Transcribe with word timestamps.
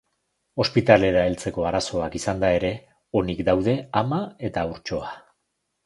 Ospitalera 0.63 1.21
heltzeko 1.31 1.67
arazoak 1.73 2.17
izanda 2.21 2.51
ere, 2.57 2.73
onik 3.23 3.47
daude 3.53 3.79
ama 4.05 4.23
eta 4.51 4.65
haurtxoa. 4.67 5.17